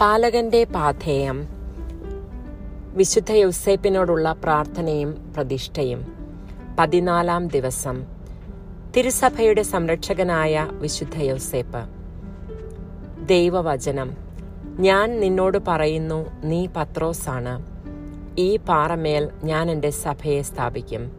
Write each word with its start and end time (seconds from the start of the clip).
പാലകന്റെ 0.00 0.64
പാഥേയം 0.64 1.48
വിശുദ്ധ 2.94 3.32
യൗസേപ്പിനോടുള്ള 3.32 4.32
പ്രാർത്ഥനയും 4.32 5.32
പ്രതിഷ്ഠയും. 5.36 6.06
പതിനാലാം 6.78 7.48
ദിവസം 7.48 8.04
തിരുസഭയുടെ 8.96 9.62
സംരക്ഷകനായ 9.62 10.68
വിശുദ്ധ 10.72 11.18
യൗസേപ്പ്. 11.18 11.82
ദൈവവചനം 13.26 14.16
ഞാൻ 14.78 15.20
നിന്നോട് 15.20 15.58
പറയുന്നു 15.68 16.26
നീ 16.44 16.66
പത്രോസാണ്. 16.76 17.66
ഈ 18.38 18.56
പാറമേൽ 18.56 19.30
ഞാൻ 19.44 19.70
എന്റെ 19.70 19.90
സഭയെ 19.90 20.42
സ്ഥാപിക്കും. 20.42 21.12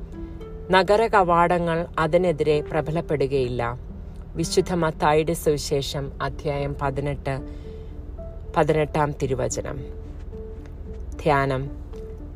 നഗര 0.71 1.07
കവാടങ്ങൾ 1.07 1.88
അതിനെതിരെ 2.00 2.61
പ്രബലപ്പെടുകയില്ല. 2.61 3.79
വിശുദ്ധ 4.36 4.73
മത്തായിയുടെ 4.73 5.34
സുവിശേഷം 5.34 6.11
അധ്യായം 6.21 6.75
പതിനെട്ട് 6.82 7.61
പതിനെട്ടാം 8.57 9.11
തിരുവചനം. 9.21 9.79
ധ്യാനം. 11.23 11.69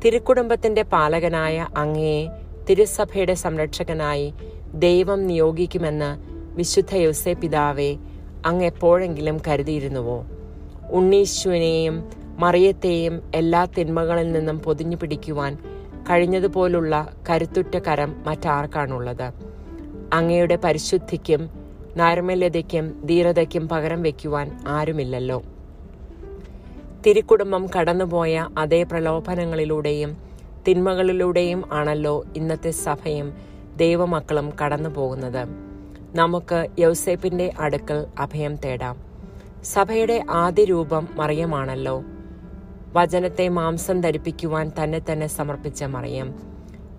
തിരുക്കുടുംബത്തിന്റെ 0.04 0.82
പാലകനായ 0.82 1.66
അങ്ങയെ 1.76 2.28
തിരുസഭയുടെ 2.70 3.34
സംരക്ഷകനായി 3.34 4.34
ദൈവം 4.74 5.26
നിയോഗിക്കുമെന്ന് 5.26 6.18
വിശുദ്ധ 6.56 6.96
യോസെ 6.96 7.32
പിതാവെ 7.32 7.96
അങ്ങ് 8.46 8.64
എപ്പോഴെങ്കിലും 8.64 9.40
കരുതിയിരുന്നുവോ? 9.48 10.26
ഉണ്ണീശുവിനെയും 10.90 12.10
മറിയത്തെയും 12.38 13.30
എല്ലാ 13.34 13.64
തിന്മകളിൽ 13.64 14.32
നിന്നും 14.32 14.58
പൊതിഞ്ഞു 14.58 14.96
പിടിക്കുവാൻ 14.96 15.58
കഴിഞ്ഞതുപോലുള്ള 16.10 17.12
കരുത്തുറ്റ 17.30 17.78
കരം 17.78 18.16
മറ്റാർക്കാണുള്ളത്? 18.26 19.32
അങ്ങയുടെ 20.12 20.56
പരിശുദ്ധിക്കും 20.56 21.50
നാരമല്യതയ്ക്കും 21.96 23.06
ധീരതയ്ക്കും 23.06 23.68
പകരം 23.68 24.02
വയ്ക്കുവാൻ 24.02 24.58
ആരുമില്ലല്ലോ. 24.68 25.42
തിരുക്കുടുംബം 27.06 27.66
കടന്നുപോയ 27.78 28.48
അതേ 28.58 28.82
പ്രലോഭനങ്ങളിലൂടെയും 28.82 30.16
തിന്മകളിലൂടെയും 30.68 31.64
ആണല്ലോ 31.72 32.24
ഇന്നത്തെ 32.36 32.70
സഭയും 32.70 33.34
ദൈവമക്കളും 33.76 34.52
കടന്നു 34.64 34.88
പോകുന്നത് 34.88 35.46
നമുക്ക് 36.14 36.66
യൗസേപ്പിന്റെ 36.78 37.52
അടുക്കൽ 37.60 38.06
അഭയം 38.18 38.56
തേടാം. 38.56 38.96
സഭയുടെ 39.64 40.24
ആദ്യ 40.30 40.64
രൂപം 40.64 41.08
മറിയമാണല്ലോ. 41.10 42.02
വചനത്തെ 42.92 43.48
മാംസം 43.48 44.00
ധരിപ്പിക്കുവാൻ 44.00 44.72
തന്നെ 44.82 45.00
തന്നെ 45.12 45.26
സമർപ്പിച്ച 45.26 45.84
മറിയം. 45.84 46.34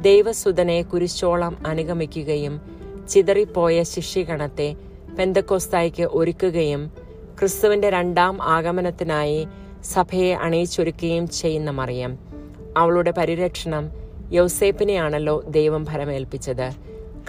ദൈവസുതനെ 0.02 0.82
കുരിശോളം 0.82 1.58
അനുഗമിക്കുകയും 1.68 2.62
ചിതറിപ്പോയ 3.10 3.84
ശിഷ്യഗണത്തെ 3.84 4.76
പെന്തക്കോസ്തായ്ക്ക് 5.20 6.04
ഒരുക്കുകയും 6.04 6.92
ക്രിസ്തുവിന്റെ 7.40 7.90
രണ്ടാം 7.90 8.44
ആഗമനത്തിനായി 8.44 9.48
സഭയെ 9.94 10.34
അണയിച്ചൊരുക്കുകയും 10.34 11.30
ചെയ്യുന്ന 11.30 11.72
മറിയം. 11.72 12.18
അവളുടെ 12.78 13.12
പരിരക്ഷണം 13.12 13.92
യൗസേപ്പിനെയാണല്ലോ 14.32 15.42
ദൈവം 15.42 15.86
ഫലമേൽപ്പിച്ചത് 15.86 16.72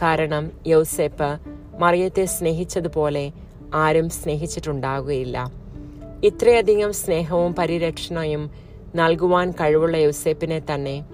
കാരണം 0.02 0.50
യൗസേപ്പ് 0.66 1.38
മറിയത്തെ 1.78 2.24
സ്നേഹിച്ചതുപോലെ 2.24 3.32
ആരും 3.74 4.08
സ്നേഹിച്ചിട്ടുണ്ടാകുകയില്ല. 4.08 5.52
ഇത്രയധികം 6.24 6.92
സ്നേഹവും 6.92 7.54
പരിരക്ഷണയും 7.54 8.50
നൽകുവാൻ 8.94 9.50
കഴിവുള്ള 9.50 9.96
യൗസേപ്പിനെ 9.96 10.62
തന്നെ 10.74 11.04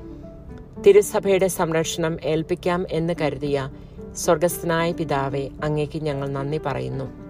തിരുസഭയുടെ 0.87 1.47
സംരക്ഷണം 1.47 2.19
ഏൽപ്പിക്കാം 2.25 2.87
എന്ന് 2.91 3.15
കരുതിയ 3.21 3.71
സ്വർഗസ്ഥനായ 4.17 4.93
പിതാവെ 4.93 5.49
അങ്ങേക്ക് 5.65 6.03
ഞങ്ങൾ 6.03 6.29
നന്ദി 6.29 6.61
പറയുന്നു. 6.67 7.24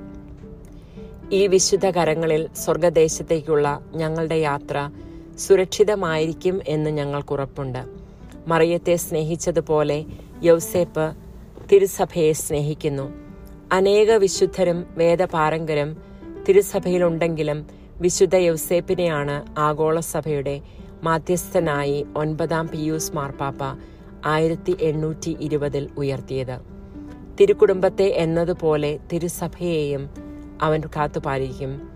ഈ 1.33 1.47
വിശുദ്ധ 1.47 1.91
കരങ്ങളിൽ 1.91 2.48
സ്വർഗദേശത്തേക്കുള്ള 2.56 3.81
ഞങ്ങളുടെ 3.94 4.34
യാത്ര 4.34 4.91
സുരക്ഷിതമായിരിക്കും 5.38 6.60
എന്ന് 6.69 6.91
ഞങ്ങൾക്കുറപ്പുണ്ട്. 6.91 7.84
മറിയത്തെ 8.48 8.97
സ്നേഹിച്ചതുപോലെ 8.97 10.04
യൗസേപ്പ് 10.43 11.15
തിരുസഭയെ 11.72 12.32
സ്നേഹിക്കുന്നു. 12.32 13.12
അനേക 13.72 14.12
വിശുദ്ധരും 14.12 14.87
വേദപാരങ്കരും 14.97 15.97
തിരുസഭയിലുണ്ടെങ്കിലും 16.48 17.66
വിശുദ്ധ 18.00 18.37
യൗസേപ്പിനെയാണ് 18.37 19.59
ആഗോള 19.59 20.00
സഭയുടെ 20.00 20.60
മാധ്യസ്ഥനായി 21.03 22.06
ഒൻപതാം 22.16 22.69
പിയൂസ് 22.69 23.16
മാർപ്പാപ്പ 23.16 23.59
ആയിരത്തി 24.27 24.77
എണ്ണൂറ്റി 24.81 25.37
ഇരുപതിൽ 25.41 25.88
ഉയർത്തിയത്. 25.98 26.59
തിരുക്കുടുംബത്തെ 27.41 28.04
എന്നതുപോലെ 28.04 28.98
തിരുസഭയെയും 29.12 30.34
അവൻ 30.62 30.82
കാത്തുപാലിക്കും. 30.97 31.88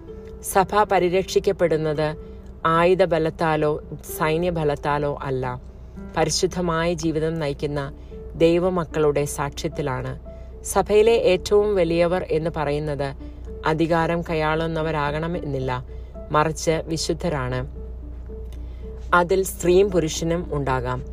സഭ 0.52 0.82
പരിരക്ഷിക്കപ്പെടുന്നത് 0.92 2.16
ആയുധബലത്താലോ 2.66 3.82
സൈന്യബലത്താലോ 4.18 5.18
അല്ല. 5.22 5.62
പരിശുദ്ധമായ 6.16 6.94
ജീവിതം 6.94 7.38
നയിക്കുന്ന 7.38 7.92
ദൈവമക്കളുടെ 8.34 9.24
സാക്ഷ്യത്തിലാണ്. 9.24 10.18
സഭയിലെ 10.64 11.12
ഏറ്റവും 11.12 11.76
വലിയവർ 11.76 12.26
എന്ന് 12.30 12.50
പറയുന്നത് 12.56 13.14
അധികാരം 13.66 14.22
കൈയാളുന്നവരാകണമെന്നില്ല 14.22 15.84
മറിച്ച് 16.30 16.70
വിശുദ്ധരാണ്. 16.70 17.66
അതിൽ 19.14 19.42
സ്ത്രീയും 19.42 19.90
പുരുഷനും 19.90 20.46
ഉണ്ടാകാം. 20.52 21.04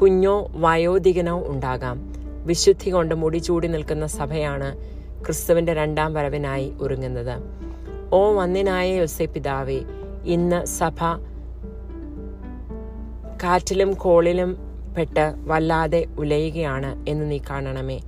കുഞ്ഞോ 0.00 0.48
വയോധികനോ 0.50 1.46
ഉണ്ടാകാം. 1.46 2.12
വിശുദ്ധി 2.46 2.90
കൊണ്ട് 2.90 3.14
മുടിചൂടി 3.14 3.68
നിൽക്കുന്ന 3.68 4.06
സഭയാണ് 4.06 4.91
ക്രിസ്തുവിന്റെ 5.26 5.74
രണ്ടാം 5.74 6.14
വരവിനായി 6.14 6.72
ഒരുങ്ങുന്നത്. 6.80 7.42
ഓ 8.12 8.32
വന്നിനായ 8.32 8.94
യൊസെ 8.94 9.24
പിതാവേ 9.24 9.80
ഇന്ന് 10.24 10.66
സഭ 10.66 10.98
കാറ്റിലും 13.42 13.92
കോളിലും 13.94 14.56
പെട്ട് 14.96 15.34
വല്ലാതെ 15.44 16.06
ഉലയുകയാണ് 16.18 17.04
എന്ന് 17.08 17.30
നീ 17.30 17.38
കാണണമേ. 17.50 18.00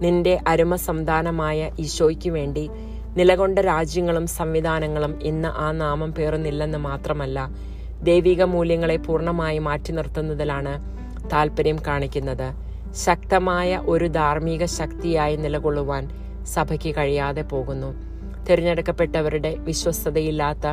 നിന്റെ 0.00 0.40
അരുമ 0.46 0.76
സന്താനമായ 0.76 1.70
ഈശോയ്ക്ക് 1.78 2.30
വേണ്ടി 2.30 2.70
നിലകൊണ്ട 3.16 3.58
രാജ്യങ്ങളും 3.58 4.26
സംവിധാനങ്ങളും 4.26 5.22
ഇന്ന് 5.22 5.48
ആ 5.48 5.72
നാമം 5.72 6.12
പേറുന്നില്ലെന്ന് 6.12 6.78
മാത്രമല്ല 6.78 7.50
ദൈവിക 8.02 8.42
മൂല്യങ്ങളെ 8.42 8.96
പൂർണമായി 8.96 9.58
മാറ്റി 9.58 9.92
നിർത്തുന്നതിലാണ് 9.92 10.74
താല്പര്യം 11.32 11.76
കാണിക്കുന്നത്. 11.86 12.52
ശക്തമായ 12.94 13.76
ഒരു 13.76 14.06
ധാർമ്മിക 14.06 14.64
ശക്തിയായി 14.64 15.36
നിലകൊള്ളുവാൻ 15.36 16.08
സഭയ്ക്ക് 16.46 16.94
കഴിയാതെ 16.96 17.42
പോകുന്നു. 17.42 17.94
തിരഞ്ഞെടുക്കപ്പെട്ടവരുടെ 18.46 19.54
വിശ്വസ്തതയില്ലാത്ത 19.54 20.66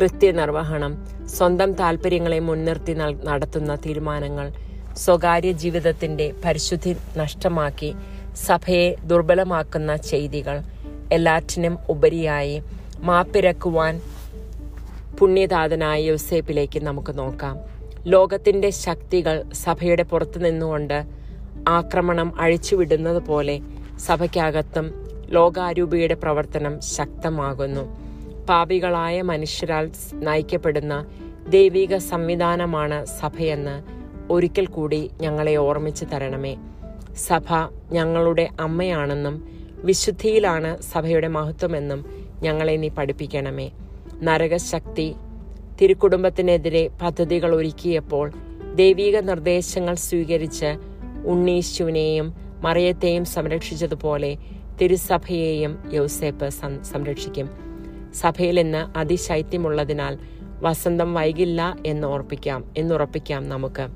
കൃത്യനിർവഹണം 0.00 0.92
സ്വന്തം 1.26 1.72
താല്പര്യങ്ങളെ 1.72 2.38
മുൻനിർത്തി 2.38 2.92
നടത്തുന്ന 3.24 3.74
തീരുമാനങ്ങൾ 3.74 4.52
സ്വകാര്യ 4.96 5.52
ജീവിതത്തിന്റെ 5.52 6.34
പരിശുദ്ധി 6.44 6.96
നഷ്ടമാക്കി 7.16 7.94
സഭയെ 8.36 8.94
ദുർബലമാക്കുന്ന 9.04 9.96
ചെയ്തികൾ 9.96 10.62
എല്ലാറ്റിനും 11.12 11.78
ഉപരിയായി 11.88 12.62
മാപ്പിരക്കുവാൻ 12.98 14.00
പുണ്യദാതനായ 15.18 16.02
യോസേപ്പിലേക്ക് 16.02 16.82
നമുക്ക് 16.82 17.18
നോക്കാം. 17.18 17.58
ലോകത്തിന്റെ 18.06 18.70
ശക്തികൾ 18.70 19.44
സഭയുടെ 19.52 20.02
പുറത്തു 20.02 20.38
നിന്നുകൊണ്ട് 20.38 21.04
ആക്രമണം 21.68 22.40
അഴിച്ചുവിടുന്നത് 22.40 23.22
പോലെ 23.22 23.60
സഭയ്ക്കകത്തും 24.06 24.86
ലോകാരൂപിയുടെ 25.28 26.14
പ്രവർത്തനം 26.14 26.80
ശക്തമാകുന്നു. 26.80 27.84
പാപികളായ 28.48 29.22
മനുഷ്യരാൽ 29.22 29.90
നയിക്കപ്പെടുന്ന 30.14 31.06
ദൈവിക 31.48 31.96
സംവിധാനമാണ് 31.96 33.04
സഭയെന്ന് 33.04 33.76
ഒരിക്കൽ 34.32 34.66
കൂടി 34.66 35.10
ഞങ്ങളെ 35.20 35.56
ഓർമ്മിച്ചു 35.56 36.04
തരണമേ. 36.04 36.56
സഭ 37.28 37.48
ഞങ്ങളുടെ 37.92 38.48
അമ്മയാണെന്നും 38.60 39.48
വിശുദ്ധിയിലാണ് 39.84 40.82
സഭയുടെ 40.82 41.28
മഹത്വമെന്നും 41.28 42.00
ഞങ്ങളെ 42.42 42.76
നീ 42.76 42.88
പഠിപ്പിക്കണമേ. 42.88 43.70
നരകശക്തി 44.22 45.14
തിരുക്കുടുംബത്തിനെതിരെ 45.80 46.88
പദ്ധതികൾ 47.02 47.54
ഒരുക്കിയപ്പോൾ 47.54 48.32
ദൈവിക 48.74 49.18
നിർദ്ദേശങ്ങൾ 49.18 49.94
സ്വീകരിച്ച് 49.94 50.70
ഉണ്ണീശുവിനെയും 51.26 52.51
മറിയത്തെയും 52.62 53.24
സംരക്ഷിച്ചതുപോലെ 53.24 54.36
തിരുസഭയെയും 54.80 55.90
യോസേപ്പ് 55.92 56.48
സംരക്ഷിക്കും. 56.82 57.50
സഭയിൽ 58.14 58.60
ഇന്ന് 58.60 58.98
അതിശൈത്യമുള്ളതിനാൽ 58.98 60.18
വസന്തം 60.60 61.14
വൈകില്ല 61.14 61.76
എന്ന് 61.86 62.06
ഓർപ്പിക്കാം 62.06 62.72
എന്നുറപ്പിക്കാം 62.78 63.48
നമുക്ക്. 63.48 63.88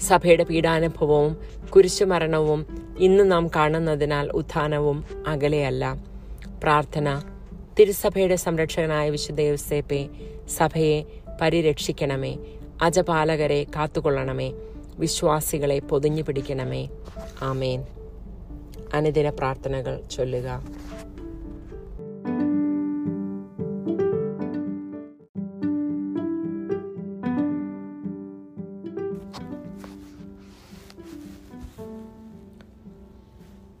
സഭയുടെ 0.00 0.44
പീഡാനുഭവവും 0.44 1.36
കുരിശുമരണവും 1.76 2.66
ഇന്ന് 2.98 3.32
നാം 3.32 3.48
കാണുന്നതിനാൽ 3.56 4.30
ഉത്ഥാനവും 4.30 5.04
അകലെയല്ല. 5.26 6.04
പ്രാർത്ഥന. 6.62 7.22
തിരുസഭയുടെ 7.78 8.36
സംരക്ഷകനായ 8.36 9.10
വിശുദ്ധ 9.10 9.40
യോസേപ്പെ 9.40 10.08
സഭയെ 10.48 11.04
പരിരക്ഷിക്കണമേ 11.40 12.36
അജപാലകരെ 12.82 13.66
കാത്തുകൊള്ളണമേ. 13.76 14.52
വിശ്വാസികളെ 14.98 15.78
പൊതിഞ്ഞു 15.78 16.22
പിടിക്കണമേ. 16.22 16.88
ആമേൻ. 17.42 17.84
അനുദിന 18.94 19.30
പ്രാർത്ഥനകൾ 19.30 20.00
ചൊല്ലുക. 20.10 20.62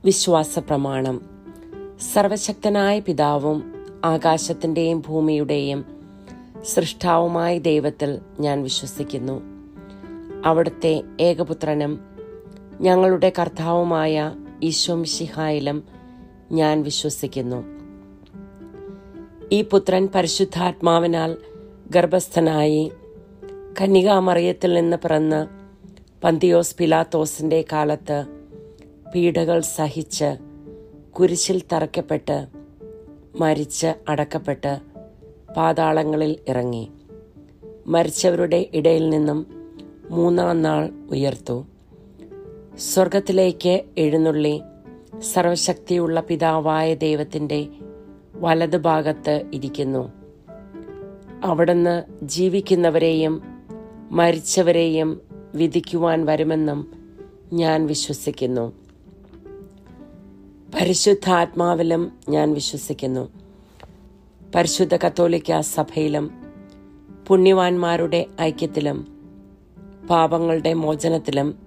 വിശ്വാസ 0.04 0.58
പ്രമാണം 0.58 1.20
സർവശക്തനായ 2.14 3.00
പിതാവും 3.00 3.86
ആകാശത്തിന്റെയും 4.04 5.02
ഭൂമിയുടെയും 5.06 5.84
സൃഷ്ടാവുമായ 6.64 7.58
ദൈവത്തിൽ 7.58 8.18
ഞാൻ 8.40 8.62
വിശ്വസിക്കുന്നു. 8.62 9.51
അവിടുത്തെ 10.44 11.02
ഏകപുത്രനും 11.20 12.00
ഞങ്ങളുടെ 12.80 13.32
കർത്താവുമായ 13.38 14.34
ഈശ്വം 14.62 15.04
ശിഹായിലും 15.04 15.84
ഞാൻ 16.52 16.82
വിശ്വസിക്കുന്നു. 16.82 17.64
ഈ 19.52 19.62
പുത്രൻ 19.62 20.08
പരിശുദ്ധാത്മാവിനാൽ 20.14 21.36
ഗർഭസ്ഥനായി 21.90 22.92
കന്യകാമറിയത്തിൽ 23.80 24.74
നിന്ന് 24.74 24.96
പിറന്ന് 24.96 25.46
പന്തിയോസ് 26.24 26.76
പിലാത്തോസിന്റെ 26.76 27.64
കാലത്ത് 27.72 28.24
പീഡകൾ 29.14 29.60
സഹിച്ച് 29.60 30.36
കുരിശിൽ 31.10 31.62
തറയ്ക്കപ്പെട്ട് 31.72 32.46
മരിച്ച് 33.40 33.94
അടക്കപ്പെട്ട് 34.08 34.78
പാതാളങ്ങളിൽ 35.56 36.36
ഇറങ്ങി. 36.48 36.90
മരിച്ചവരുടെ 37.86 38.70
ഇടയിൽ 38.74 39.10
നിന്നും 39.10 39.46
മൂന്നാം 40.12 40.62
നാൾ 40.62 40.90
ഉയർത്തു. 41.10 41.66
സ്വർഗത്തിലേക്ക് 42.78 43.84
എഴുന്നള്ളി 43.98 44.62
സർവശക്തിയുള്ള 45.20 46.20
പിതാവായ 46.20 46.94
ദൈവത്തിന്റെ 46.94 47.68
വലതുഭാഗത്ത് 48.34 49.44
ഇരിക്കുന്നു. 49.54 50.12
അവിടുന്ന് 51.44 52.02
ജീവിക്കുന്നവരെയും 52.22 53.42
മരിച്ചവരെയും 54.10 55.20
വിധിക്കുവാൻ 55.54 56.24
വരുമെന്നും 56.24 56.92
ഞാൻ 57.52 57.86
വിശ്വസിക്കുന്നു. 57.86 58.72
പരിശുദ്ധാത്മാവിലും 60.74 62.12
ഞാൻ 62.28 62.54
വിശ്വസിക്കുന്നു. 62.54 63.28
പരിശുദ്ധ 64.54 64.96
കത്തോലിക്ക 64.96 65.60
സഭയിലും 65.60 66.30
പുണ്യവാന്മാരുടെ 67.26 68.26
ഐക്യത്തിലും 68.40 69.11
പാപങ്ങളുടെ 70.10 70.72
മോചനത്തിലും 70.72 71.58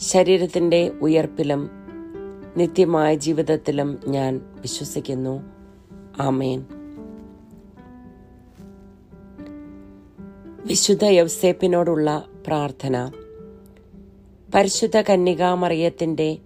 ശരീരത്തിന്റെ 0.00 0.88
ഉയർപ്പിലും 0.88 1.70
നിത്യമായ 2.56 3.14
ജീവിതത്തിലും 3.14 4.00
ഞാൻ 4.08 4.40
വിശ്വസിക്കുന്നു. 4.60 5.42
ആമേൻ. 6.20 6.64
വിശുദ്ധ 10.66 11.04
യവ്സേപ്പിനോടുള്ള 11.04 12.24
പ്രാർത്ഥന. 12.46 13.12
പരിശുദ്ധ 14.54 15.00
കന്യകാമറിയത്തിന്റെ 15.00 16.38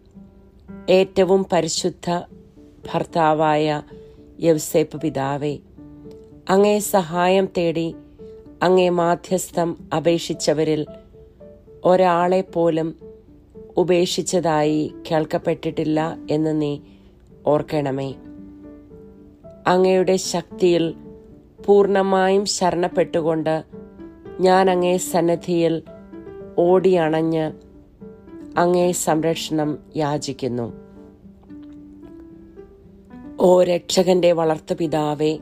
ഏറ്റവും 0.90 1.46
പരിശുദ്ധ 1.52 2.22
ഭർത്താവായ 2.92 3.82
യവ്സേപ്പ് 4.40 5.00
പിതാവേ 5.00 5.58
അങ്ങേ 6.50 6.78
സഹായം 6.78 7.48
തേടി 7.56 7.94
അങ്ങേ 8.62 8.88
മാധ്യസ്ഥം 8.88 9.76
അപേക്ഷിച്ചവരിൽ 9.96 10.86
ഒരാളെ 11.84 12.40
പോലും 12.40 12.96
ഉപേക്ഷിച്ചതായി 13.76 14.94
കേൾക്കപ്പെട്ടിട്ടില്ല 15.10 16.16
എന്ന് 16.30 16.62
നീ 16.62 16.78
ഓർക്കണമേ. 17.46 18.14
അങ്ങയുടെ 19.66 20.16
ശക്തിയിൽ 20.16 20.94
പൂർണമായും 21.66 22.44
ശരണപ്പെട്ടുകൊണ്ട് 22.44 23.64
ഞാൻ 24.40 24.70
അങ്ങേ 24.70 24.96
സന്നദ്ധിയിൽ 24.96 25.82
ഓടിയണഞ്ഞ് 26.58 27.52
അങ്ങേ 28.58 28.92
സംരക്ഷണം 28.92 29.78
യാചിക്കുന്നു. 29.96 30.72
ഓ 33.40 33.62
രക്ഷകന്റെ 33.62 34.32
വളർത്തു 34.32 34.74
പിതാവേ 34.74 35.38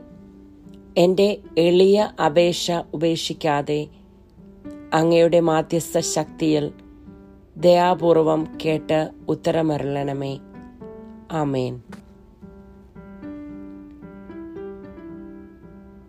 എന്റെ 0.97 1.37
എളിയ 1.57 2.11
അപേക്ഷ 2.25 2.71
ഉപേക്ഷിക്കാതെ 2.93 3.87
അങ്ങയുടെ 4.93 5.39
മാധ്യസ്ഥ 5.39 5.99
ശക്തിയിൽ 5.99 6.71
ദയാപൂർവം 7.57 8.47
കേട്ട് 8.65 9.09
ഉത്തരമരളണമേ. 9.29 10.39
ആമേൻ. 11.31 11.81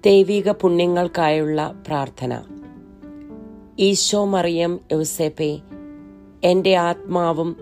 ദൈവിക 0.05 0.51
പുണ്യങ്ങൾക്കായുള്ള 0.51 1.83
പ്രാർത്ഥന. 1.87 2.43
ഈശോ 3.79 4.25
മറിയം 4.25 4.81
യൗസേപ്പെ 4.93 5.61
എന്റെ 6.45 6.77
ആത്മാവും 6.77 7.57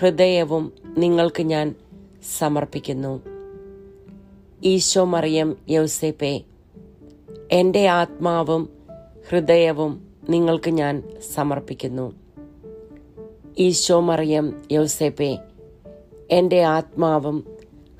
ഹൃദയവും 0.00 0.72
നിങ്ങൾക്ക് 0.98 1.42
ഞാൻ 1.42 1.74
സമർപ്പിക്കുന്നു. 2.38 3.22
ഈശോ 4.64 5.04
മറിയം 5.04 5.56
യൗസേപ്പെ 5.70 6.42
എന്റെ 7.52 7.88
ആത്മാവും 7.88 8.68
ഹൃദയവും 9.30 10.07
നിങ്ങൾക്ക് 10.28 10.70
ഞാൻ 10.70 11.02
സമർപ്പിക്കുന്നു. 11.34 12.12
ഈശോ 13.58 14.00
മറിയം 14.00 14.62
യൗസേപ്പെ 14.72 15.38
എന്റെ 16.30 16.62
ആത്മാവും 16.62 17.44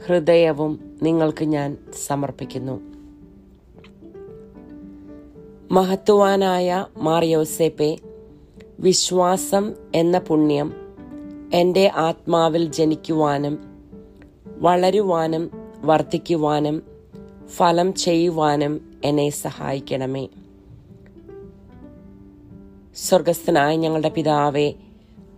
ഹൃദയവും 0.07 0.99
നിങ്ങൾക്ക് 1.03 1.45
ഞാൻ 1.45 1.77
സമർപ്പിക്കുന്നു. 2.07 2.81
മഹത്വാനായ 5.71 6.87
മാർ 6.97 7.25
യൗസേപ്പെ 7.25 7.99
വിശ്വാസം 8.81 9.75
എന്ന 9.95 10.19
പുണ്യം 10.19 10.73
എന്റെ 11.55 11.93
ആത്മാവിൽ 11.97 12.73
ജനിക്കുവാനും 12.73 13.59
വളരുവാനും 14.47 15.51
വർദ്ധിക്കുവാനും 15.81 16.83
ഫലം 17.47 17.95
ചെയ്യുവാനും 17.95 19.01
എന്നെ 19.05 19.31
സഹായിക്കണമേ. 19.31 20.29
സ്വർഗസ്ഥനായ 23.05 23.77
ഞങ്ങളുടെ 23.77 24.09
പിതാവേ 24.09 24.73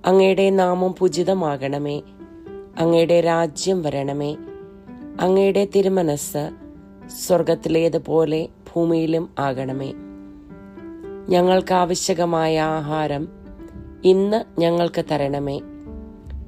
അങ്ങയുടെ 0.07 0.51
നാമം 0.51 0.95
പൂജിതമാകണമേ. 0.99 2.03
അങ്ങയുടെ 2.79 3.21
രാജ്യം 3.21 3.83
വരണമേ. 3.83 4.37
അങ്ങയുടെ 5.21 5.69
തിരുമനസ് 5.75 6.50
സ്വർഗത്തിലേതുപോലെ 7.26 8.49
ഭൂമിയിലും 8.73 9.29
ആകണമേ. 9.38 9.93
ഞങ്ങൾക്ക് 11.29 11.75
ആവശ്യകമായ 11.75 12.61
ആഹാരം 12.61 13.29
ഇന്ന് 14.05 14.61
ഞങ്ങൾക്ക് 14.61 15.05
തരണമേ. 15.11 15.61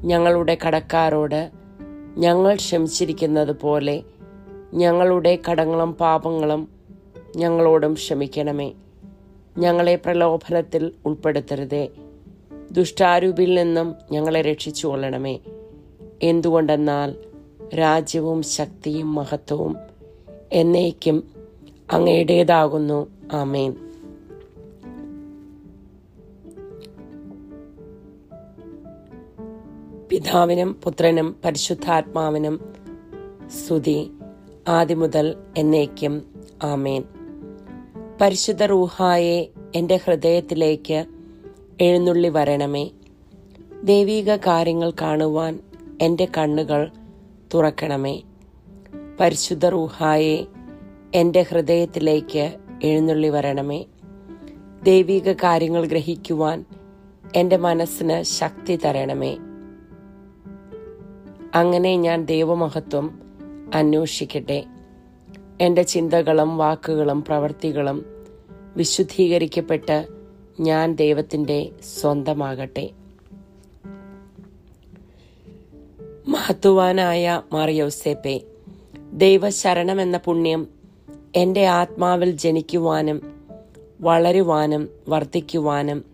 ഞങ്ങളുടെ 0.04 0.58
കടക്കാരോട് 0.66 1.50
ഞങ്ങൾ 2.18 2.54
ക്ഷമിച്ചിരിക്കുന്നത് 2.54 3.60
പോലെ 3.60 4.02
ഞങ്ങളുടെ 4.74 5.38
കടങ്ങളും 5.50 5.92
പാപങ്ങളും 5.92 6.68
ഞങ്ങളോടും 7.36 7.92
ക്ഷമിക്കണമേ. 7.94 8.72
ഞങ്ങളെ 9.58 9.96
പ്രലോഭനത്തിൽ 9.96 10.92
ഉൾപ്പെടുത്തരുതേ. 11.06 11.88
ദുഷ്ടാരൂപിൽ 12.72 13.54
നിന്നും 13.54 13.94
ഞങ്ങളെ 14.12 14.40
രക്ഷിച്ചു 14.40 14.86
കൊള്ളണമേ 14.86 15.38
എന്തുകൊണ്ടെന്നാൽ 16.22 17.14
രാജ്യവും 17.78 18.42
ശക്തിയും 18.42 19.14
മഹത്വവും 19.14 19.76
എന്നേക്കും 20.52 21.30
അങ്ങയുടേതാകുന്നു. 21.92 23.10
ആമേൻ. 23.32 23.74
പിതാവിനും 30.10 30.72
പുത്രനും 30.72 31.36
പരിശുദ്ധാത്മാവിനും 31.44 32.74
സ്തുതി. 33.46 34.10
ആദ്യമുതൽ 34.68 35.36
എന്നേക്കും 35.56 36.22
ആമേൻ. 36.62 37.04
പരിശുദ്ധ 38.20 38.62
റൂഹായെ 38.62 39.48
എന്റെ 39.74 40.00
ഹൃദയത്തിലേക്ക് 40.04 41.04
എഴുന്നള്ളി 41.80 42.28
വരണമേ. 42.28 42.90
ദൈവീക 43.84 44.36
കാര്യങ്ങൾ 44.36 44.90
കാണുവാൻ 44.90 45.58
എന്റെ 46.00 46.28
കണ്ണുകൾ 46.38 46.90
തുറക്കണമേ. 47.54 48.22
പരിശുദ്ധ 49.20 49.66
റൂഹായെ 49.66 50.44
എന്റെ 51.14 51.42
ഹൃദയത്തിലേക്ക് 51.42 52.56
എഴുന്നള്ളി 52.82 53.28
വരണമേ. 53.28 53.84
ദൈവീക 54.82 55.32
കാര്യങ്ങൾ 55.32 55.86
ഗ്രഹിക്കുവാൻ 55.86 56.64
എന്റെ 57.36 57.56
മനസ്സിന് 57.56 58.22
ശക്തി 58.22 58.76
തരണമേ. 58.76 59.38
അങ്ങനെ 61.54 61.96
ഞാൻ 61.96 62.24
ദൈവമഹത്വം 62.24 63.20
അന്വേഷിക്കട്ടെ. 63.74 64.64
എന്റെ 65.60 65.82
ചിന്തകളും 65.82 66.56
വാക്കുകളും 66.56 67.22
പ്രവർത്തികളും 67.22 68.04
വിശുദ്ധീകരിക്കപ്പെട്ട് 68.76 70.06
ഞാൻ 70.60 70.94
ദൈവത്തിന്റെ 70.94 71.70
സ്വന്തമാകട്ടെ. 72.00 72.90
മഹത്വാനായ 76.28 77.42
മാറിയോസേപ്പെ 77.52 78.40
ദൈവശരണം 79.12 80.00
എന്ന 80.00 80.18
പുണ്യം 80.18 80.68
എന്റെ 81.34 81.66
ആത്മാവിൽ 81.66 82.30
ജനിക്കുവാനും 82.30 83.34
വളരുവാനും 84.00 84.88
വർദ്ധിക്കുവാനും 85.08 86.04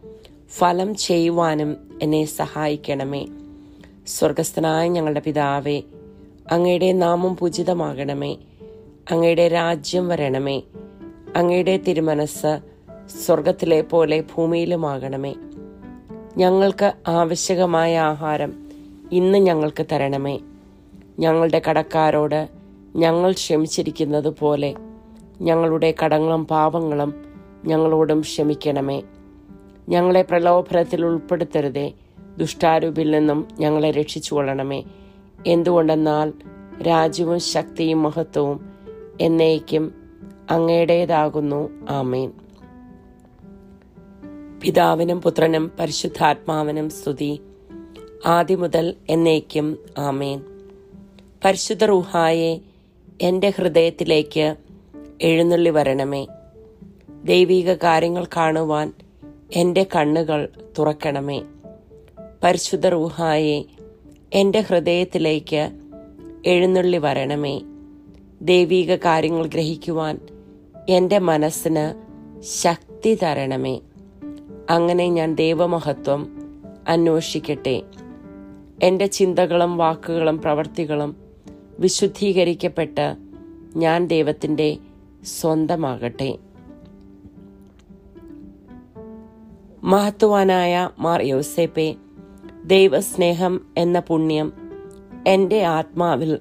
ഫലം 0.48 0.94
ചെയ്യുവാനും 0.94 1.98
എന്നെ 2.02 2.24
സഹായിക്കണമേ. 2.24 3.26
സ്വർഗസ്ഥനായ 4.06 4.88
ഞങ്ങളുടെ 4.88 5.20
പിതാവേ 5.20 5.82
അങ്ങയുടെ 6.52 6.92
നാമം 6.92 7.36
പൂജിതമാകണമേ. 7.36 8.36
അങ്ങയുടെ 9.10 9.48
രാജ്യം 9.48 10.08
വരണമേ. 10.08 10.62
അങ്ങയുടെ 11.36 11.76
തിരുമനസ് 11.76 12.60
സ്വർഗത്തിലെ 13.26 13.80
പോലെ 13.80 14.20
ഭൂമിയിലുമാകണമേ. 14.20 15.34
ഞങ്ങൾക്ക് 16.36 16.92
ആവശ്യകമായ 17.08 17.98
ആഹാരം 17.98 18.66
ഇന്ന് 19.12 19.38
ഞങ്ങൾക്ക് 19.38 19.86
തരണമേ. 19.92 20.38
ഞങ്ങളുടെ 21.18 21.62
കടക്കാരോട് 21.70 22.48
ഞങ്ങൾ 22.96 23.32
ക്ഷമിച്ചിരിക്കുന്നത് 23.32 24.28
പോലെ 24.28 24.74
ഞങ്ങളുടെ 25.40 25.94
കടങ്ങളും 26.04 26.46
പാപങ്ങളും 26.46 27.14
ഞങ്ങളോടും 27.64 28.20
ക്ഷമിക്കണമേ. 28.20 29.02
ഞങ്ങളെ 29.88 30.22
പ്രലോഭനത്തിൽ 30.22 31.04
ഉൾപ്പെടുത്തരുതേ. 31.04 31.92
ദുഷ്ടാരൂപിൽ 32.38 33.10
നിന്നും 33.10 33.48
ഞങ്ങളെ 33.60 33.90
രക്ഷിച്ചു 33.90 34.34
കൊള്ളണമേ 34.34 34.84
എന്തുകൊണ്ടെന്നാൽ 35.46 36.32
രാജ്യവും 36.82 37.40
ശക്തിയും 37.40 38.02
മഹത്വവും 38.02 38.67
എന്നേക്കും 39.20 39.94
അങ്ങയുടേതാകുന്നു. 40.50 41.86
ആമേൻ. 41.90 42.32
പിതാവിനും 44.62 45.22
പുത്രനും 45.22 45.72
പരിശുദ്ധാത്മാവിനും 45.80 46.90
സ്തുതി. 46.90 47.40
ആദ്യം 48.26 48.60
മുതൽ 48.60 48.94
എന്നേക്കും 49.08 49.78
ആമേൻ. 49.98 50.42
പരിശുദ്ധ 51.44 51.84
റൂഹായെ 51.84 52.58
എന്റെ 53.22 53.52
ഹൃദയത്തിലേക്ക് 53.56 54.56
എഴുന്നള്ളി 55.22 55.70
വരണമേ. 55.70 56.26
ദൈവിക 57.24 57.74
കാര്യങ്ങൾ 57.74 58.24
കാണുവാൻ 58.24 58.92
എന്റെ 59.52 59.86
കണ്ണുകൾ 59.96 60.48
തുറക്കണമേ. 60.78 61.42
പരിശുദ്ധ 62.44 62.86
റൂഹായെ 62.86 63.62
എന്റെ 64.32 64.60
ഹൃദയത്തിലേക്ക് 64.60 65.70
എഴുന്നള്ളി 66.46 66.98
വരണമേ. 66.98 67.60
ദൈവിക 68.42 68.94
കാര്യങ്ങൾ 68.94 69.46
ഗ്രഹിക്കുവാൻ 69.46 70.20
എന്റെ 70.88 71.18
മനസ്സിന് 71.18 72.08
ശക്തി 72.42 73.18
തരണമേ. 73.22 73.80
അങ്ങനെ 74.70 75.08
ഞാൻ 75.08 75.34
ദൈവമഹത്വം 75.34 76.28
അന്വേഷിക്കട്ടെ. 76.88 77.82
എന്റെ 78.82 79.06
ചിന്തകളും 79.06 79.76
വാക്കുകളും 79.76 80.38
പ്രവർത്തികളും 80.38 81.16
വിശുദ്ധീകരിക്കപ്പെട്ട് 81.78 83.16
ഞാൻ 83.76 84.06
ദൈവത്തിന്റെ 84.06 84.76
സ്വന്തമാകട്ടെ. 85.40 86.38
മഹത്വാനായ 89.82 90.90
മാർ 90.98 91.22
യോസേപ്പെ 91.22 91.96
ദൈവസ്നേഹം 92.64 93.60
എന്ന 93.78 94.00
പുണ്യം 94.00 94.52
എന്റെ 95.26 95.62
ആത്മാവിൽ 95.62 96.38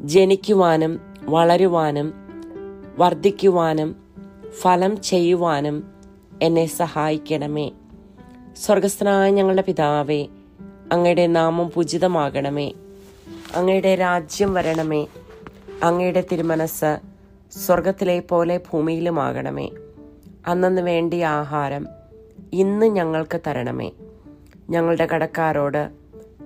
ജനിക്കുവാനും 0.00 1.00
വളരുവാനും 1.22 2.14
വർദ്ധിക്കുവാനും 2.98 3.96
ഫലം 4.60 5.02
ചെയ്യുവാനും 5.02 5.84
എന്നെ 6.42 6.66
സഹായിക്കണമേ. 6.66 7.70
സ്വർഗസ്ഥനായ 8.56 9.30
ഞങ്ങളുടെ 9.30 9.62
പിതാവേ 9.62 10.26
അങ്ങയുടെ 10.92 11.26
നാമം 11.26 11.70
പൂജിതമാകണമേ. 11.74 12.72
അങ്ങയുടെ 13.54 13.94
രാജ്യം 13.94 14.54
വരണമേ. 14.54 15.06
അങ്ങയുടെ 15.82 16.24
തിരുമനസ് 16.32 16.98
സ്വർഗത്തിലെ 17.66 18.20
പോലെ 18.20 18.60
ഭൂമിയിലുമാകണമേ. 18.72 19.70
അന്നു 20.46 20.80
വേണ്ടി 20.80 21.20
ആഹാരം 21.20 21.86
ഇന്ന് 22.52 22.86
ഞങ്ങൾക്ക് 22.86 23.40
തരണമേ. 23.46 23.90
ഞങ്ങളുടെ 24.70 25.06
കടക്കാരോട് 25.06 25.90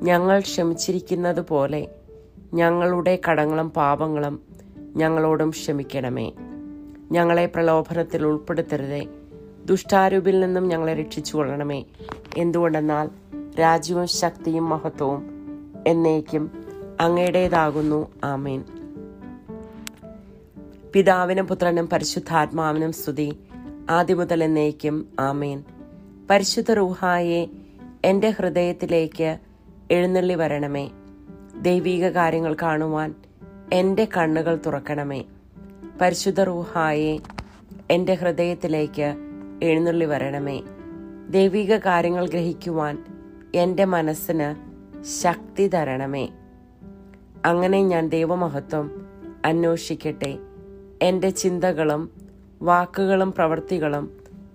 ഞങ്ങൾ 0.02 0.40
ക്ഷമിച്ചിരിക്കുന്നത് 0.40 1.40
പോലെ 1.40 1.88
ഞങ്ങളുടെ 2.54 3.18
കടങ്ങളും 3.30 3.70
പാപങ്ങളും 3.70 4.40
ഞങ്ങളോടും 4.96 5.50
ക്ഷമിക്കണമേ. 5.50 6.32
ഞങ്ങളെ 7.12 7.46
പ്രലോഭനത്തിൽ 7.46 8.26
ഉൾപ്പെടുത്തരുതേ. 8.26 9.06
ദുഷ്ടാരൂപിൽ 9.64 10.40
നിന്നും 10.40 10.68
ഞങ്ങളെ 10.68 10.94
രക്ഷിച്ചു 10.94 11.36
കൊള്ളണമേ 11.36 11.84
എന്തുകൊണ്ടെന്നാൽ 12.36 13.08
രാജ്യവും 13.60 14.06
ശക്തിയും 14.06 14.68
മഹത്വവും 14.68 15.30
എന്നേക്കും 15.86 16.50
അങ്ങയുടേതാകുന്നു. 17.00 18.08
ആമേൻ. 18.24 18.64
പിതാവിനും 20.92 21.46
പുത്രനും 21.46 21.88
പരിശുദ്ധാത്മാവിനും 21.88 22.92
സ്തുതി. 22.92 23.38
ആദ്യം 23.90 24.18
മുതൽ 24.18 24.44
എന്നേക്കും 24.44 25.08
ആമേൻ. 25.20 25.64
പരിശുദ്ധ 26.30 26.72
റൂഹായെ 26.72 27.46
എന്റെ 28.04 28.30
ഹൃദയത്തിലേക്ക് 28.30 29.38
എഴുന്നള്ളി 29.90 30.34
വരണമേ. 30.34 30.90
ദൈവിക 31.60 32.08
കാര്യങ്ങൾ 32.08 32.56
കാണുവാൻ 32.62 33.14
എന്റെ 33.72 34.08
കണ്ണുകൾ 34.16 34.58
തുറക്കണമേ. 34.66 35.24
പരിശുദ്ധ 36.00 36.40
റൂഹായെ 36.40 37.18
എന്റെ 37.90 38.14
ഹൃദയത്തിലേക്ക് 38.14 39.14
എഴുന്നള്ളി 39.62 40.04
വരണമേ. 40.04 40.62
ദൈവിക 41.30 41.76
കാര്യങ്ങൾ 41.76 42.28
ഗ്രഹിക്കുവാൻ 42.28 43.04
എന്റെ 43.54 43.84
മനസ്സിന് 43.84 44.70
ശക്തി 45.22 45.68
തരണമേ. 45.68 46.28
അങ്ങനെ 47.44 47.82
ഞാൻ 47.82 48.08
ദൈവമഹത്വം 48.08 49.06
അന്വേഷിക്കട്ടെ. 49.44 50.38
എന്റെ 51.02 51.30
ചിന്തകളും 51.30 52.10
വാക്കുകളും 52.62 53.32
പ്രവൃത്തികളും 53.32 54.10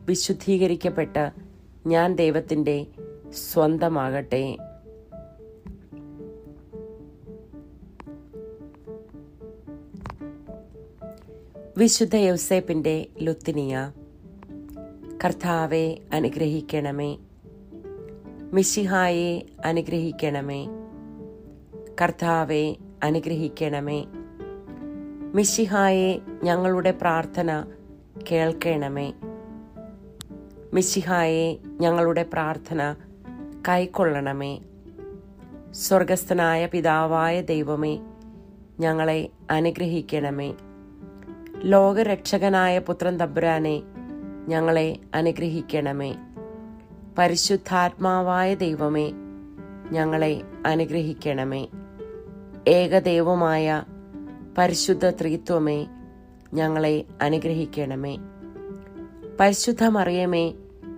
വിശുദ്ധീകരിക്കപ്പെട്ട് 0.05 1.31
ഞാൻ 1.87 2.15
ദൈവത്തിന്റെ 2.15 2.85
സ്വന്തമാകട്ടെ. 3.53 4.57
വിശുദ്ധ 11.77 12.15
യൗസേപ്പിന്റെ 12.15 13.07
ലുത്തിനിയ 13.21 13.91
കർത്താവെ 15.25 15.97
അനുഗ്രഹിക്കണമേ. 16.13 17.17
മിശിഹായെ 18.53 19.45
അനുഗ്രഹിക്കണമേ. 19.65 20.67
കർത്താവെ 22.01 22.75
അനുഗ്രഹിക്കണമേ. 23.03 24.05
മിശിഹായെ 25.33 26.19
ഞങ്ങളുടെ 26.43 26.91
പ്രാർത്ഥന 26.91 27.65
കേൾക്കണമേ. 28.31 29.13
മിശിഹായെ 30.73 31.57
ഞങ്ങളുടെ 31.81 32.23
പ്രാർത്ഥന 32.23 32.95
കൈക്കൊള്ളണമേ. 33.67 34.59
സ്വർഗസ്ഥനായ 35.71 36.65
പിതാവായ 36.65 37.41
ദൈവമേ 37.41 37.99
ഞങ്ങളെ 38.79 39.29
അനുഗ്രഹിക്കണമേ. 39.49 40.53
ലോകരക്ഷകനായ 41.63 42.79
പുത്രൻ 42.79 43.17
തമ്പുരാനെ 43.17 43.81
ഞങ്ങളെ 44.47 44.99
അനുഗ്രഹിക്കണമേ. 45.13 46.15
പരിശുദ്ധാത്മാവായ 47.17 48.55
ദൈവമേ 48.55 49.11
ഞങ്ങളെ 49.91 50.41
അനുഗ്രഹിക്കണമേ. 50.65 51.67
ഏകദൈവമായ 52.67 53.83
പരിശുദ്ധ 54.57 55.09
ത്രിത്വമേ 55.09 55.87
ഞങ്ങളെ 56.53 57.05
അനുഗ്രഹിക്കണമേ. 57.21 58.17
പരിശുദ്ധ 59.39 59.83
മറിയമേ 59.83 60.53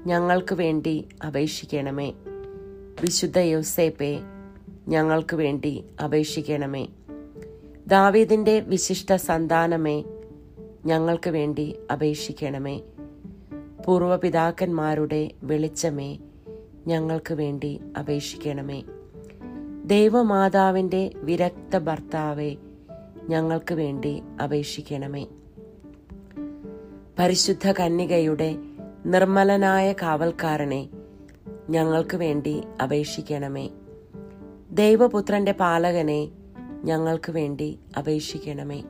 ഞങ്ങൾക്ക് 0.05 0.55
വേണ്ടി 0.55 1.07
അപേക്ഷിക്കണമേ. 1.27 2.13
വിശുദ്ധ 3.01 3.39
യോസേപ്പെ 3.39 4.19
ഞങ്ങൾക്ക് 4.87 5.35
വേണ്ടി 5.35 5.85
അപേക്ഷിക്കണമേ. 6.03 6.87
ദാവീദിന്റെ 7.87 8.59
വിശിഷ്ട 8.59 9.15
സന്താനമേ 9.15 10.03
ഞങ്ങൾക്ക് 10.87 11.29
വേണ്ടി 11.29 11.75
അപേക്ഷിക്കണമേ. 11.93 12.81
പൂർവപിതാക്കന്മാരുടെ 13.85 15.31
വെളിച്ചമേ 15.43 16.17
ഞങ്ങൾക്ക് 16.87 17.33
വേണ്ടി 17.33 17.79
അപേക്ഷിക്കണമേ. 17.99 18.83
ദൈവമാതാവിന്റെ 19.85 21.11
വിരക്ത 21.15 21.77
ഭർത്താവെ 21.77 22.55
ഞങ്ങൾക്ക് 23.29 23.75
വേണ്ടി 23.75 24.23
അപേക്ഷിക്കണമേ. 24.43 25.27
പരിശുദ്ധ 27.19 27.71
കന്യകയുടെ 27.71 28.55
നിർമ്മലനായ 29.05 29.93
കാവൽക്കാരനെ 29.93 30.89
ഞങ്ങൾക്ക് 31.69 32.17
വേണ്ടി 32.17 32.63
അപേക്ഷിക്കണമേ. 32.83 33.69
ദൈവപുത്രന്റെ 34.71 35.51
പാലകനെ 35.51 36.31
ഞങ്ങൾക്ക് 36.83 37.31
വേണ്ടി 37.31 37.79
അപേക്ഷിക്കണമേ. 37.97 38.83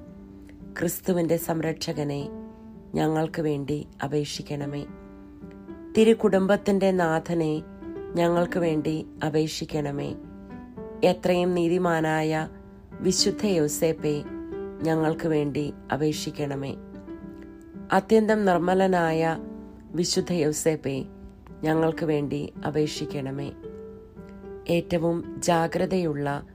ക്രിസ്തുവിന്റെ 0.80 1.38
സംരക്ഷകനെ 1.38 2.30
ഞങ്ങൾക്ക് 2.96 3.42
വേണ്ടി 3.42 3.88
അപേക്ഷിക്കണമേ. 4.04 4.86
തിരുകുടുംബത്തിന്റെ 5.98 6.92
നാഥനെ 6.92 7.64
ഞങ്ങൾക്ക് 8.16 8.60
വേണ്ടി 8.60 9.06
അപേക്ഷിക്കണമേ. 9.26 10.16
എത്രയും 11.04 11.54
നീതിമാനായ 11.54 12.50
വിശുദ്ധ 13.00 13.46
യോസേപ്പെ 13.46 14.24
ഞങ്ങൾക്ക് 14.84 15.28
വേണ്ടി 15.28 15.74
അപേക്ഷിക്കണമേ. 15.94 16.76
അത്യന്തം 17.92 18.46
നിർമ്മലനായ 18.46 19.38
വിശുദ്ധ 19.92 20.34
യോസേപ്പെ 20.34 21.06
ഞങ്ങൾക്ക് 21.64 22.06
വേണ്ടി 22.06 22.54
അപേക്ഷിക്കണമേ. 22.68 23.52
ഏറ്റവും 24.70 25.42
ജാഗ്രതയുള്ള 25.44 26.48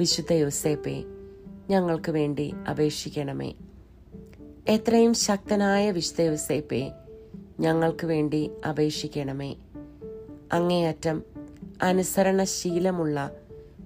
വിശുദ്ധ 0.00 0.32
യോസേപ്പെ 0.32 1.04
ഞങ്ങൾക്ക് 1.70 2.12
വേണ്ടി 2.12 2.54
അപേക്ഷിക്കണമേ. 2.70 3.54
എത്രയും 4.68 5.14
ശക്തനായ 5.14 5.90
വിശുദ്ധയോസേപ്പെ 5.90 6.92
ഞങ്ങൾക്ക് 7.60 8.06
വേണ്ടി 8.06 8.50
അപേക്ഷിക്കണമേ. 8.68 9.56
അങ്ങേയറ്റം 10.52 11.22
അനുസരണശീലമുള്ള 11.82 13.30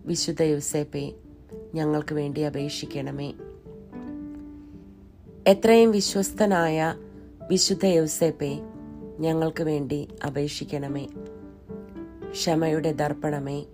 വിശുദ്ധ 0.06 0.42
യോസേപ്പെ 0.42 1.12
ഞങ്ങൾക്ക് 1.74 2.14
വേണ്ടി 2.14 2.40
അപേക്ഷിക്കണമേ. 2.40 3.32
എത്രയും 5.46 5.90
വിശ്വസ്തനായ 5.90 6.94
വിശുദ്ധ 7.50 7.86
യൗസേപ്പെ 7.86 8.60
ഞങ്ങൾക്ക് 9.18 9.62
വേണ്ടി 9.62 10.08
അപേക്ഷിക്കണമേ. 10.26 11.06
ക്ഷമയുടെ 12.30 12.92
ദർപ്പണമേ 12.92 13.64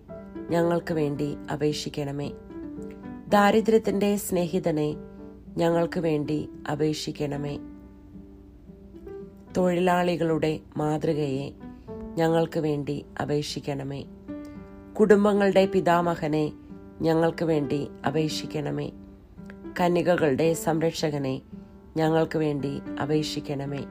ഞങ്ങൾക്ക് 0.50 0.94
വേണ്ടി 0.94 1.36
അപേക്ഷിക്കണമേ. 1.52 2.32
ദാരിദ്ര്യത്തിന്റെ 3.28 4.16
സ്നേഹിതനെ 4.16 4.96
ഞങ്ങൾക്ക് 5.56 6.00
വേണ്ടി 6.00 6.48
അപേക്ഷിക്കണമേ. 6.72 7.58
തൊഴിലാളികളുടെ 9.56 10.60
മാതൃകയെ 10.76 11.52
ഞങ്ങൾക്ക് 12.14 12.60
വേണ്ടി 12.60 13.04
അപേക്ഷിക്കണമേ. 13.22 14.04
കുടുംബങ്ങളുടെ 15.00 15.66
പിതാമഹനെ 15.66 16.52
ഞങ്ങൾക്ക് 17.00 17.44
വേണ്ടി 17.44 17.88
അപേക്ഷിക്കണമേ. 18.06 18.90
കന്യകകളുടെ 19.80 20.54
സംരക്ഷകനെ 20.54 21.42
ഞങ്ങൾക്ക് 21.96 22.38
വേണ്ടി 22.38 22.80
അപേക്ഷിക്കണമേ. 23.02 23.86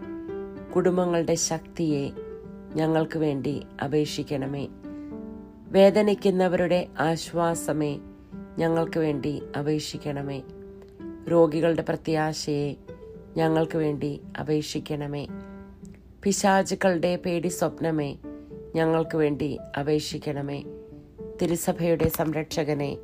കുടുംബങ്ങളുടെ 0.76 1.36
ശക്തിയെ 1.36 2.12
ഞങ്ങൾക്ക് 2.76 3.20
വേണ്ടി 3.20 3.64
അപേക്ഷിക്കണമേ. 3.84 4.68
വേദനിക്കുന്നവരുടെ 5.68 6.88
ആശ്വാസമേ 7.00 8.00
ഞങ്ങൾക്ക് 8.58 9.00
വേണ്ടി 9.00 9.42
അപേക്ഷിക്കണമേ. 9.60 10.44
രോഗികളുടെ 11.30 11.82
പ്രത്യാശയെ 11.82 12.76
ഞങ്ങൾക്ക് 13.38 13.78
വേണ്ടി 13.78 14.22
അപേക്ഷിക്കണമേ. 14.40 15.28
പിശാചുക്കളുടെ 16.24 17.16
പേടി 17.16 17.48
സ്വപ്നമേ 17.48 18.16
ഞങ്ങൾക്ക് 18.76 19.18
വേണ്ടി 19.18 19.58
അപേക്ഷിക്കണമേ. 19.80 20.64
തിരുസഭയുടെ 21.42 22.10
സംരക്ഷകനെ 22.10 22.98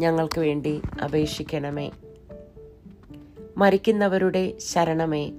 ഞങ്ങൾക്ക് 0.00 0.38
വേണ്ടി 0.38 0.82
അപേക്ഷിക്കണമേ. 1.04 1.90
മരിക്കുന്നവരുടെ 3.56 4.54
ശരണമേ 4.58 5.32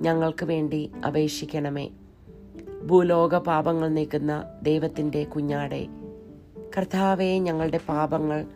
ഞങ്ങൾക്ക് 0.00 0.44
വേണ്ടി 0.44 0.90
അപേക്ഷിക്കണമേ. 1.06 1.88
ഭൂലോക 2.86 3.38
പാപങ്ങൾ 3.38 3.88
നീക്കുന്ന 3.88 4.44
ദൈവത്തിന്റെ 4.62 5.24
കുഞ്ഞാടെ 5.24 5.86
കർത്താവെ 6.78 7.38
ഞങ്ങളുടെ 7.38 7.80
പാപങ്ങൾ 7.88 8.46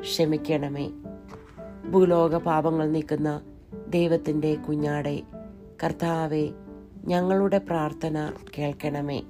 ക്ഷമിക്കണമേ. 0.00 0.90
ഭൂലോക 1.90 2.36
പാപങ്ങൾ 2.36 2.90
നീക്കുന്ന 2.90 3.40
ദൈവത്തിന്റെ 3.88 4.54
കുഞ്ഞാടെ 4.54 5.22
കർത്താവെ 5.84 6.50
ഞങ്ങളുടെ 7.04 7.58
പ്രാർത്ഥന 7.58 8.32
കേൾക്കണമേ. 8.58 9.22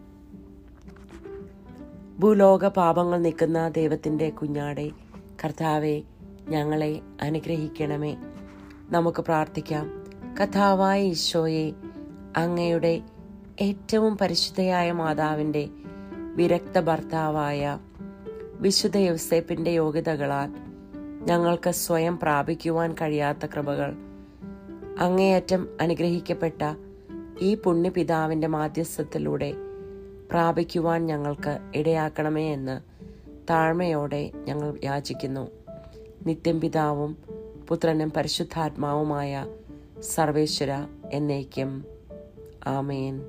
ഭൂലോക 2.19 2.69
പാപങ്ങൾ 2.69 3.19
നിൽക്കുന്ന 3.19 3.69
ദൈവത്തിന്റെ 3.69 4.31
കുഞ്ഞാടെ 4.31 4.91
കർത്താവെ 5.45 6.03
ഞങ്ങളെ 6.49 7.01
അനുഗ്രഹിക്കണമേ. 7.23 8.17
നമുക്ക് 8.91 9.23
പ്രാർത്ഥിക്കാം. 9.23 10.05
കഥാവായ 10.43 11.03
ഈശോയെ 11.03 11.73
അങ്ങയുടെ 12.37 13.03
ഏറ്റവും 13.61 14.19
പരിശുദ്ധയായ 14.19 14.93
മാതാവിന്റെ 14.93 15.69
വിരക്ത 16.35 16.81
ഭർത്താവായ 16.81 17.79
വിശുദ്ധ 18.61 18.97
യൗസേപ്പിന്റെ 18.97 19.71
യോഗ്യതകളാൽ 19.71 20.66
ഞങ്ങൾക്ക് 21.27 21.71
സ്വയം 21.71 22.19
പ്രാപിക്കുവാൻ 22.19 22.93
കഴിയാത്ത 22.93 23.47
കൃപകൾ. 23.47 23.95
അങ്ങേയറ്റം 24.99 25.69
അനുഗ്രഹിക്കപ്പെട്ട 25.81 26.75
ഈ 27.41 27.55
പുണ്യപിതാവിന്റെ 27.55 28.47
മാധ്യസ്ഥത്തിലൂടെ 28.47 29.55
പ്രാപിക്കുവാൻ 30.31 31.07
ഞങ്ങൾക്ക് 31.07 31.59
ഇടയാക്കണമേ 31.75 32.53
എന്ന് 32.53 32.81
താഴ്മയോടെ 33.51 34.31
ഞങ്ങൾ 34.35 34.79
യാചിക്കുന്നു. 34.85 35.51
നിത്യം 36.27 36.61
പിതാവും 36.61 37.17
പുത്രനും 37.69 38.13
പരിശുദ്ധാത്മാവുമായ 38.17 39.47
സർവേശ്വര 40.01 40.87
എന്നേക്കും. 41.13 41.85
ആമേൻ. 42.67 43.23